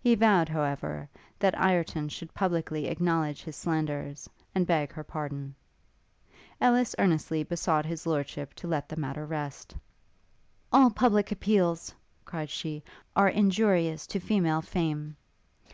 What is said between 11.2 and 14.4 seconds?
appeals,' cried she, 'are injurious to